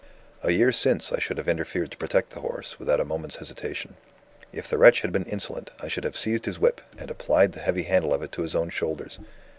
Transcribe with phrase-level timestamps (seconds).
[0.41, 3.97] A year since I should have interfered to protect the horse, without a moment's hesitation.
[4.51, 7.59] If the wretch had been insolent, I should have seized his whip, and applied the
[7.59, 9.19] heavy handle of it to his own shoulders.